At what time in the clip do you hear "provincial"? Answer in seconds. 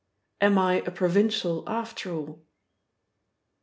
0.89-1.63